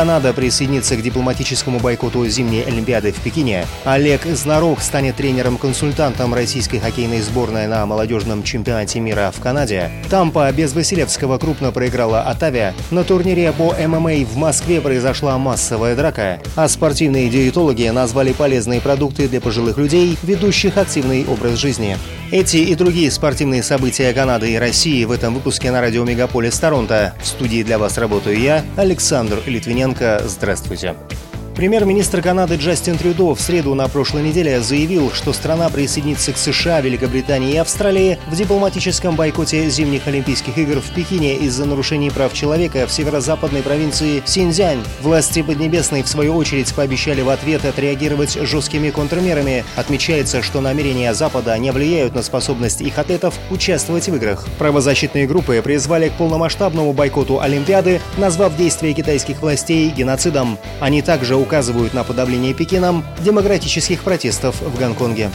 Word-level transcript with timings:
Канада 0.00 0.32
присоединится 0.32 0.96
к 0.96 1.02
дипломатическому 1.02 1.78
бойкоту 1.78 2.26
зимней 2.26 2.62
Олимпиады 2.62 3.12
в 3.12 3.20
Пекине. 3.20 3.66
Олег 3.84 4.24
Знарок 4.24 4.80
станет 4.80 5.16
тренером-консультантом 5.16 6.32
российской 6.32 6.78
хоккейной 6.78 7.20
сборной 7.20 7.66
на 7.66 7.84
молодежном 7.84 8.42
чемпионате 8.42 8.98
мира 8.98 9.30
в 9.36 9.40
Канаде. 9.40 9.90
Тампа 10.08 10.50
без 10.52 10.72
Василевского 10.72 11.36
крупно 11.36 11.70
проиграла 11.70 12.22
Атавия. 12.22 12.74
На 12.90 13.04
турнире 13.04 13.52
по 13.52 13.74
ММА 13.74 14.24
в 14.24 14.38
Москве 14.38 14.80
произошла 14.80 15.36
массовая 15.36 15.94
драка. 15.94 16.40
А 16.56 16.66
спортивные 16.66 17.28
диетологи 17.28 17.86
назвали 17.90 18.32
полезные 18.32 18.80
продукты 18.80 19.28
для 19.28 19.42
пожилых 19.42 19.76
людей, 19.76 20.16
ведущих 20.22 20.78
активный 20.78 21.26
образ 21.26 21.58
жизни. 21.58 21.98
Эти 22.30 22.58
и 22.58 22.74
другие 22.76 23.10
спортивные 23.10 23.62
события 23.62 24.12
Канады 24.14 24.52
и 24.52 24.56
России 24.56 25.04
в 25.04 25.10
этом 25.10 25.34
выпуске 25.34 25.70
на 25.72 25.80
радио 25.80 26.04
Мегаполис 26.04 26.58
Торонто. 26.58 27.12
В 27.20 27.26
студии 27.26 27.64
для 27.64 27.76
вас 27.76 27.98
работаю 27.98 28.38
я, 28.38 28.64
Александр 28.76 29.42
Литвиненко. 29.44 29.89
Здравствуйте. 30.24 30.94
Премьер-министр 31.60 32.22
Канады 32.22 32.54
Джастин 32.54 32.96
Трюдо 32.96 33.34
в 33.34 33.40
среду 33.42 33.74
на 33.74 33.86
прошлой 33.86 34.22
неделе 34.22 34.62
заявил, 34.62 35.12
что 35.12 35.34
страна 35.34 35.68
присоединится 35.68 36.32
к 36.32 36.38
США, 36.38 36.80
Великобритании 36.80 37.52
и 37.52 37.58
Австралии 37.58 38.18
в 38.28 38.34
дипломатическом 38.34 39.14
бойкоте 39.14 39.68
зимних 39.68 40.06
Олимпийских 40.06 40.56
игр 40.56 40.80
в 40.80 40.90
Пекине 40.94 41.36
из-за 41.36 41.66
нарушений 41.66 42.08
прав 42.10 42.32
человека 42.32 42.86
в 42.86 42.90
северо-западной 42.90 43.60
провинции 43.60 44.22
Синьцзянь. 44.24 44.82
Власти 45.02 45.42
Поднебесной, 45.42 46.02
в 46.02 46.08
свою 46.08 46.34
очередь, 46.34 46.74
пообещали 46.74 47.20
в 47.20 47.28
ответ 47.28 47.62
отреагировать 47.66 48.38
жесткими 48.40 48.88
контрмерами. 48.88 49.62
Отмечается, 49.76 50.40
что 50.40 50.62
намерения 50.62 51.12
Запада 51.12 51.58
не 51.58 51.72
влияют 51.72 52.14
на 52.14 52.22
способность 52.22 52.80
их 52.80 52.98
атлетов 52.98 53.34
участвовать 53.50 54.08
в 54.08 54.16
играх. 54.16 54.48
Правозащитные 54.56 55.26
группы 55.26 55.60
призвали 55.62 56.08
к 56.08 56.12
полномасштабному 56.12 56.94
бойкоту 56.94 57.38
Олимпиады, 57.38 58.00
назвав 58.16 58.56
действия 58.56 58.94
китайских 58.94 59.42
властей 59.42 59.90
геноцидом. 59.90 60.56
Они 60.80 61.02
также 61.02 61.36
указывают 61.50 61.94
на 61.94 62.04
подавление 62.04 62.54
Пекином 62.54 63.04
демократических 63.24 64.04
протестов 64.04 64.60
в 64.60 64.78
Гонконге. 64.78 65.32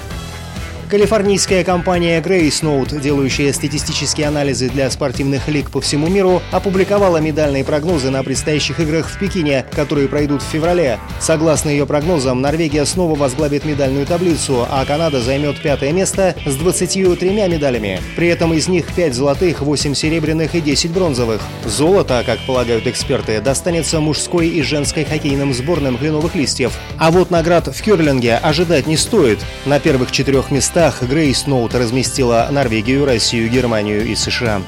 Калифорнийская 0.95 1.65
компания 1.65 2.21
Grace 2.21 3.01
делающая 3.01 3.51
статистические 3.51 4.27
анализы 4.27 4.69
для 4.69 4.89
спортивных 4.89 5.49
лиг 5.49 5.69
по 5.69 5.81
всему 5.81 6.07
миру, 6.07 6.41
опубликовала 6.53 7.17
медальные 7.17 7.65
прогнозы 7.65 8.11
на 8.11 8.23
предстоящих 8.23 8.79
играх 8.79 9.09
в 9.09 9.19
Пекине, 9.19 9.65
которые 9.75 10.07
пройдут 10.07 10.41
в 10.41 10.45
феврале. 10.45 10.97
Согласно 11.19 11.67
ее 11.67 11.85
прогнозам, 11.85 12.39
Норвегия 12.39 12.85
снова 12.85 13.13
возглавит 13.15 13.65
медальную 13.65 14.05
таблицу, 14.05 14.65
а 14.71 14.85
Канада 14.85 15.19
займет 15.19 15.61
пятое 15.61 15.91
место 15.91 16.33
с 16.45 16.55
23 16.55 17.29
медалями. 17.29 17.99
При 18.15 18.29
этом 18.29 18.53
из 18.53 18.69
них 18.69 18.85
5 18.95 19.13
золотых, 19.13 19.63
8 19.63 19.93
серебряных 19.95 20.55
и 20.55 20.61
10 20.61 20.91
бронзовых. 20.91 21.41
Золото, 21.65 22.23
как 22.25 22.39
полагают 22.47 22.87
эксперты, 22.87 23.41
достанется 23.41 23.99
мужской 23.99 24.47
и 24.47 24.61
женской 24.61 25.03
хоккейным 25.03 25.53
сборным 25.53 25.97
кленовых 25.97 26.35
листьев. 26.35 26.71
А 26.97 27.11
вот 27.11 27.31
наград 27.31 27.67
в 27.67 27.81
керлинге 27.81 28.37
ожидать 28.37 28.87
не 28.87 28.95
стоит. 28.95 29.39
На 29.65 29.81
первых 29.81 30.13
четырех 30.13 30.51
местах 30.51 30.84
местах 30.85 31.09
Грейс 31.09 31.47
Ноут 31.47 31.73
разместила 31.73 32.47
Норвегию, 32.51 33.05
Россию, 33.05 33.49
Германию 33.49 34.05
и 34.05 34.13
США. 34.13 34.61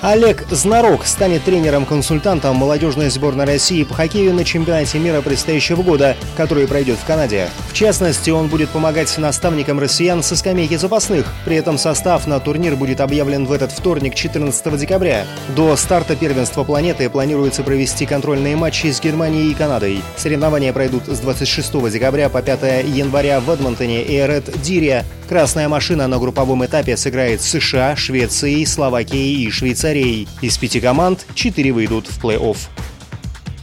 Олег 0.00 0.46
Знарок 0.48 1.04
станет 1.04 1.42
тренером-консультантом 1.42 2.54
молодежной 2.54 3.10
сборной 3.10 3.46
России 3.46 3.82
по 3.82 3.94
хоккею 3.94 4.32
на 4.32 4.44
чемпионате 4.44 5.00
мира 5.00 5.22
предстоящего 5.22 5.82
года, 5.82 6.16
который 6.36 6.68
пройдет 6.68 6.98
в 6.98 7.04
Канаде. 7.04 7.48
В 7.68 7.72
частности, 7.72 8.30
он 8.30 8.46
будет 8.46 8.68
помогать 8.68 9.18
наставникам 9.18 9.80
россиян 9.80 10.22
со 10.22 10.36
скамейки 10.36 10.76
запасных. 10.76 11.26
При 11.44 11.56
этом 11.56 11.78
состав 11.78 12.28
на 12.28 12.38
турнир 12.38 12.76
будет 12.76 13.00
объявлен 13.00 13.44
в 13.44 13.50
этот 13.50 13.72
вторник, 13.72 14.14
14 14.14 14.78
декабря. 14.78 15.24
До 15.56 15.74
старта 15.74 16.14
первенства 16.14 16.62
планеты 16.62 17.10
планируется 17.10 17.64
провести 17.64 18.06
контрольные 18.06 18.54
матчи 18.54 18.92
с 18.92 19.00
Германией 19.00 19.50
и 19.50 19.54
Канадой. 19.54 20.02
Соревнования 20.16 20.72
пройдут 20.72 21.06
с 21.08 21.18
26 21.18 21.90
декабря 21.90 22.28
по 22.28 22.40
5 22.40 22.86
января 22.86 23.40
в 23.40 23.50
Эдмонтоне 23.50 24.04
и 24.04 24.14
Ред 24.14 24.62
Дире. 24.62 25.04
Красная 25.28 25.68
машина 25.68 26.06
на 26.06 26.18
групповом 26.18 26.64
этапе 26.64 26.96
сыграет 26.96 27.42
с 27.42 27.50
США, 27.50 27.96
Швецией, 27.96 28.64
Словакией 28.64 29.44
и 29.44 29.50
Швейцарией. 29.50 29.87
Из 29.88 30.58
пяти 30.58 30.80
команд 30.80 31.24
четыре 31.34 31.72
выйдут 31.72 32.06
в 32.06 32.22
плей-офф. 32.22 32.58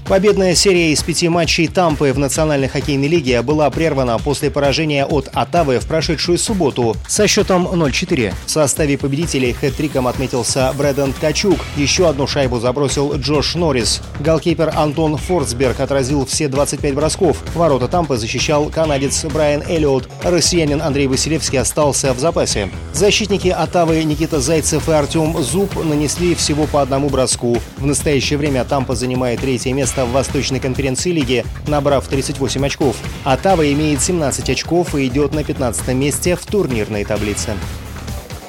Победная 0.07 0.53
серия 0.53 0.91
из 0.91 1.01
пяти 1.01 1.29
матчей 1.29 1.67
Тампы 1.67 2.13
в 2.13 2.19
Национальной 2.19 2.67
хоккейной 2.67 3.07
лиге 3.07 3.41
была 3.41 3.67
прервана 3.71 4.19
после 4.19 4.51
поражения 4.51 5.03
от 5.03 5.29
Атавы 5.33 5.79
в 5.79 5.88
прошедшую 5.88 6.38
субботу 6.38 6.95
со 7.07 7.27
счетом 7.27 7.67
0-4. 7.67 8.35
В 8.45 8.51
составе 8.51 8.99
победителей 8.99 9.55
хэт-триком 9.59 10.07
отметился 10.07 10.71
Брэдон 10.77 11.11
Ткачук. 11.13 11.57
Еще 11.75 12.07
одну 12.07 12.27
шайбу 12.27 12.59
забросил 12.59 13.16
Джош 13.16 13.55
Норрис. 13.55 14.03
Голкипер 14.19 14.73
Антон 14.75 15.17
Форсберг 15.17 15.79
отразил 15.79 16.23
все 16.27 16.49
25 16.49 16.93
бросков. 16.93 17.37
Ворота 17.55 17.87
Тампы 17.87 18.17
защищал 18.17 18.69
канадец 18.69 19.25
Брайан 19.25 19.63
Эллиот. 19.67 20.07
Россиянин 20.23 20.83
Андрей 20.83 21.07
Василевский 21.07 21.57
остался 21.57 22.13
в 22.13 22.19
запасе. 22.19 22.69
Защитники 22.93 23.47
Атавы 23.47 24.03
Никита 24.03 24.39
Зайцев 24.39 24.87
и 24.87 24.91
Артем 24.91 25.35
Зуб 25.41 25.83
нанесли 25.83 26.35
всего 26.35 26.67
по 26.67 26.83
одному 26.83 27.09
броску. 27.09 27.57
В 27.77 27.87
настоящее 27.87 28.37
время 28.37 28.66
Тампа 28.66 28.93
занимает 28.93 29.41
третье 29.41 29.73
место 29.73 29.94
в 30.03 30.11
Восточной 30.11 30.59
конференции 30.59 31.11
лиги, 31.11 31.45
набрав 31.67 32.07
38 32.07 32.66
очков. 32.66 32.97
Атава 33.23 33.72
имеет 33.72 34.01
17 34.01 34.50
очков 34.50 34.95
и 34.95 35.07
идет 35.07 35.33
на 35.33 35.45
15 35.45 35.88
месте 35.94 36.35
в 36.35 36.45
турнирной 36.45 37.06
таблице. 37.06 37.53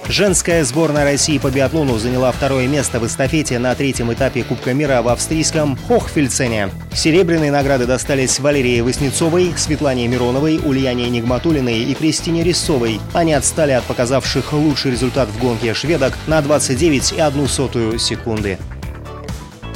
Женская 0.08 0.62
сборная 0.62 1.02
России 1.02 1.36
по 1.38 1.50
биатлону 1.50 1.98
заняла 1.98 2.30
второе 2.30 2.68
место 2.68 3.00
в 3.00 3.06
эстафете 3.06 3.58
на 3.58 3.74
третьем 3.74 4.12
этапе 4.12 4.44
Кубка 4.44 4.72
мира 4.72 5.02
в 5.02 5.08
австрийском 5.08 5.76
Хохфельцене. 5.88 6.70
Серебряные 6.94 7.50
награды 7.50 7.86
достались 7.86 8.38
Валерии 8.38 8.80
Васнецовой, 8.82 9.52
Светлане 9.56 10.06
Мироновой, 10.06 10.60
Ульяне 10.64 11.10
Нигматулиной 11.10 11.82
и 11.82 11.94
Кристине 11.94 12.44
Рисовой. 12.44 13.00
Они 13.14 13.32
отстали 13.32 13.72
от 13.72 13.82
показавших 13.84 14.52
лучший 14.52 14.92
результат 14.92 15.28
в 15.28 15.40
гонке 15.40 15.74
шведок 15.74 16.16
на 16.28 16.38
29,1 16.38 17.98
секунды. 17.98 18.58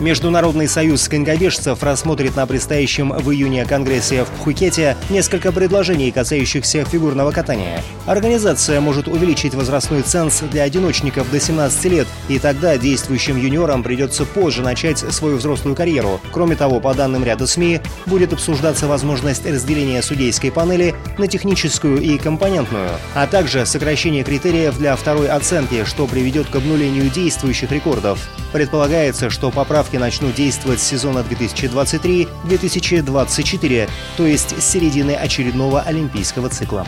Международный 0.01 0.67
союз 0.67 1.07
конькобежцев 1.11 1.83
рассмотрит 1.83 2.35
на 2.35 2.47
предстоящем 2.47 3.11
в 3.11 3.31
июне 3.33 3.67
Конгрессе 3.67 4.25
в 4.25 4.29
Пхукете 4.29 4.97
несколько 5.11 5.53
предложений, 5.53 6.13
касающихся 6.13 6.87
фигурного 6.87 7.33
катания. 7.33 7.83
Организация 8.07 8.81
может 8.81 9.09
увеличить 9.09 9.55
возрастной 9.55 10.01
ценз 10.01 10.41
для 10.41 10.63
одиночников 10.63 11.31
до 11.31 11.39
17 11.39 11.85
лет, 11.85 12.09
и 12.29 12.39
тогда 12.39 12.79
действующим 12.79 13.37
юниорам 13.37 13.83
придется 13.83 14.25
позже 14.25 14.63
начать 14.63 14.99
свою 14.99 15.37
взрослую 15.37 15.77
карьеру. 15.77 16.19
Кроме 16.33 16.57
того, 16.57 16.81
по 16.81 16.95
данным 16.95 17.23
ряда 17.23 17.47
СМИ, 17.47 17.81
будет 18.07 18.33
обсуждаться 18.33 18.87
возможность 18.87 19.45
разделения 19.45 20.01
судейской 20.01 20.51
панели 20.51 20.95
на 21.19 21.27
техническую 21.27 22.01
и 22.01 22.17
компонентную, 22.17 22.89
а 23.15 23.27
также 23.27 23.67
сокращение 23.67 24.25
критериев 24.25 24.79
для 24.79 24.97
второй 24.97 25.29
оценки, 25.29 25.85
что 25.85 26.07
приведет 26.07 26.49
к 26.49 26.57
обнулению 26.57 27.11
действующих 27.11 27.71
рекордов. 27.71 28.31
Предполагается, 28.53 29.31
что 29.31 29.51
поправки 29.51 29.97
начнут 29.97 30.35
действовать 30.35 30.81
с 30.81 30.87
сезона 30.87 31.21
2023-2024, 31.21 33.89
то 34.17 34.27
есть 34.27 34.61
с 34.61 34.65
середины 34.65 35.13
очередного 35.13 35.83
олимпийского 35.83 36.49
цикла. 36.49 36.85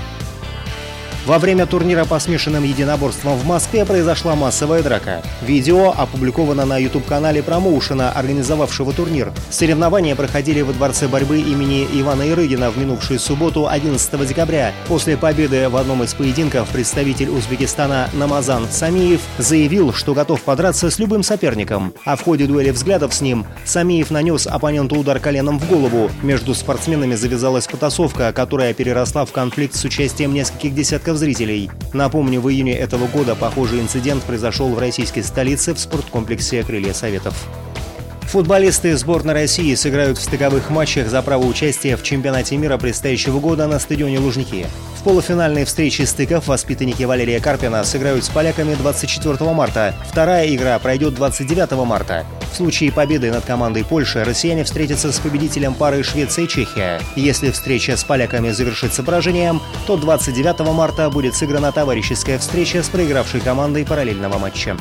Во 1.24 1.38
время 1.38 1.66
турнира 1.66 2.04
по 2.04 2.18
смешанным 2.18 2.64
единоборствам 2.64 3.38
в 3.38 3.46
Москве 3.46 3.84
произошла 3.84 4.34
массовая 4.34 4.82
драка. 4.82 5.22
Видео 5.40 5.94
опубликовано 5.96 6.64
на 6.64 6.78
YouTube-канале 6.78 7.44
промоушена, 7.44 8.10
организовавшего 8.10 8.92
турнир. 8.92 9.32
Соревнования 9.48 10.16
проходили 10.16 10.62
во 10.62 10.72
Дворце 10.72 11.06
борьбы 11.06 11.38
имени 11.38 11.86
Ивана 11.92 12.28
Ирыгина 12.28 12.72
в 12.72 12.76
минувшую 12.76 13.20
субботу 13.20 13.68
11 13.68 14.26
декабря. 14.26 14.72
После 14.88 15.16
победы 15.16 15.68
в 15.68 15.76
одном 15.76 16.02
из 16.02 16.12
поединков 16.12 16.68
представитель 16.70 17.30
Узбекистана 17.30 18.10
Намазан 18.14 18.66
Самиев 18.68 19.20
заявил, 19.38 19.92
что 19.92 20.14
готов 20.14 20.42
подраться 20.42 20.90
с 20.90 20.98
любым 20.98 21.22
соперником. 21.22 21.94
А 22.04 22.16
в 22.16 22.22
ходе 22.22 22.46
дуэли 22.46 22.72
взглядов 22.72 23.14
с 23.14 23.20
ним 23.20 23.46
Самиев 23.64 24.10
нанес 24.10 24.48
оппоненту 24.48 24.96
удар 24.96 25.20
коленом 25.20 25.60
в 25.60 25.68
голову. 25.68 26.10
Между 26.24 26.52
спортсменами 26.52 27.14
завязалась 27.14 27.68
потасовка, 27.68 28.32
которая 28.32 28.74
переросла 28.74 29.24
в 29.24 29.30
конфликт 29.30 29.76
с 29.76 29.84
участием 29.84 30.34
нескольких 30.34 30.74
десятков 30.74 31.11
десятков 31.12 31.16
зрителей. 31.16 31.70
Напомню, 31.92 32.40
в 32.40 32.50
июне 32.50 32.74
этого 32.74 33.06
года 33.06 33.34
похожий 33.34 33.80
инцидент 33.80 34.22
произошел 34.24 34.68
в 34.70 34.78
российской 34.78 35.22
столице 35.22 35.74
в 35.74 35.78
спорткомплексе 35.78 36.62
«Крылья 36.62 36.92
Советов». 36.92 37.48
Футболисты 38.32 38.96
сборной 38.96 39.34
России 39.34 39.74
сыграют 39.74 40.16
в 40.16 40.22
стыковых 40.22 40.70
матчах 40.70 41.08
за 41.08 41.20
право 41.20 41.44
участия 41.44 41.98
в 41.98 42.02
чемпионате 42.02 42.56
мира 42.56 42.78
предстоящего 42.78 43.40
года 43.40 43.66
на 43.66 43.78
стадионе 43.78 44.18
Лужники. 44.20 44.66
В 44.98 45.02
полуфинальной 45.02 45.66
встрече 45.66 46.06
стыков 46.06 46.46
воспитанники 46.46 47.02
Валерия 47.02 47.40
Карпина 47.40 47.84
сыграют 47.84 48.24
с 48.24 48.30
поляками 48.30 48.74
24 48.74 49.52
марта. 49.52 49.94
Вторая 50.08 50.48
игра 50.48 50.78
пройдет 50.78 51.14
29 51.14 51.72
марта. 51.84 52.24
В 52.50 52.56
случае 52.56 52.90
победы 52.90 53.30
над 53.30 53.44
командой 53.44 53.84
Польши 53.84 54.24
россияне 54.24 54.64
встретятся 54.64 55.12
с 55.12 55.18
победителем 55.18 55.74
пары 55.74 56.02
Швеция-Чехия. 56.02 57.02
Если 57.16 57.50
встреча 57.50 57.98
с 57.98 58.02
поляками 58.02 58.50
завершится 58.50 59.02
поражением, 59.02 59.60
то 59.86 59.98
29 59.98 60.60
марта 60.72 61.10
будет 61.10 61.34
сыграна 61.34 61.70
товарищеская 61.70 62.38
встреча 62.38 62.82
с 62.82 62.88
проигравшей 62.88 63.40
командой 63.40 63.84
параллельного 63.84 64.38
матча. 64.38 64.74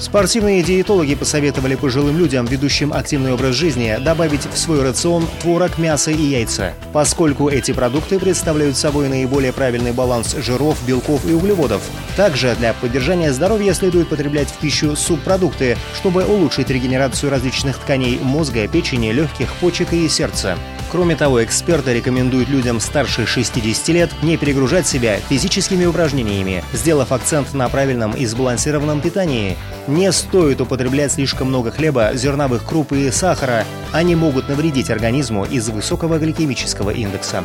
Спортивные 0.00 0.62
диетологи 0.62 1.14
посоветовали 1.14 1.74
пожилым 1.74 2.16
людям, 2.16 2.46
ведущим 2.46 2.94
активный 2.94 3.34
образ 3.34 3.54
жизни, 3.54 3.98
добавить 4.00 4.46
в 4.46 4.56
свой 4.56 4.82
рацион 4.82 5.26
творог, 5.42 5.76
мясо 5.76 6.10
и 6.10 6.22
яйца, 6.22 6.72
поскольку 6.94 7.50
эти 7.50 7.72
продукты 7.72 8.18
представляют 8.18 8.78
собой 8.78 9.10
наиболее 9.10 9.52
правильный 9.52 9.92
баланс 9.92 10.34
жиров, 10.38 10.78
белков 10.86 11.28
и 11.28 11.34
углеводов. 11.34 11.82
Также 12.16 12.56
для 12.56 12.72
поддержания 12.72 13.30
здоровья 13.30 13.74
следует 13.74 14.08
потреблять 14.08 14.48
в 14.48 14.56
пищу 14.56 14.96
субпродукты, 14.96 15.76
чтобы 15.94 16.24
улучшить 16.24 16.70
регенерацию 16.70 17.30
различных 17.30 17.76
тканей 17.76 18.18
мозга, 18.22 18.66
печени, 18.68 19.12
легких, 19.12 19.52
почек 19.56 19.92
и 19.92 20.08
сердца. 20.08 20.56
Кроме 20.90 21.14
того, 21.14 21.42
эксперты 21.44 21.94
рекомендуют 21.94 22.48
людям 22.48 22.80
старше 22.80 23.24
60 23.24 23.88
лет 23.88 24.10
не 24.22 24.36
перегружать 24.36 24.88
себя 24.88 25.18
физическими 25.18 25.84
упражнениями, 25.84 26.64
сделав 26.72 27.12
акцент 27.12 27.54
на 27.54 27.68
правильном 27.68 28.12
и 28.12 28.26
сбалансированном 28.26 29.00
питании. 29.00 29.56
Не 29.86 30.10
стоит 30.10 30.60
употреблять 30.60 31.12
слишком 31.12 31.48
много 31.48 31.70
хлеба, 31.70 32.10
зерновых 32.14 32.64
круп 32.64 32.92
и 32.92 33.10
сахара. 33.12 33.64
Они 33.92 34.16
могут 34.16 34.48
навредить 34.48 34.90
организму 34.90 35.44
из-за 35.44 35.70
высокого 35.72 36.18
гликемического 36.18 36.90
индекса. 36.90 37.44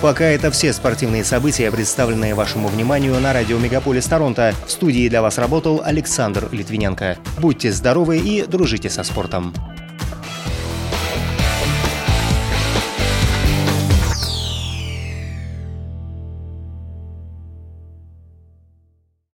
Пока 0.00 0.24
это 0.24 0.50
все 0.50 0.72
спортивные 0.72 1.24
события, 1.24 1.70
представленные 1.70 2.34
вашему 2.34 2.68
вниманию 2.68 3.18
на 3.20 3.34
радио 3.34 3.58
Мегаполис 3.58 4.06
Торонто. 4.06 4.54
В 4.66 4.70
студии 4.70 5.08
для 5.08 5.20
вас 5.20 5.36
работал 5.36 5.82
Александр 5.84 6.48
Литвиненко. 6.50 7.18
Будьте 7.38 7.72
здоровы 7.72 8.18
и 8.18 8.42
дружите 8.42 8.88
со 8.88 9.02
спортом. 9.02 9.52